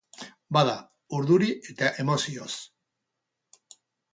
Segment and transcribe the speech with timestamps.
[0.55, 0.73] Bada,
[1.17, 2.51] urduri eta emozioz.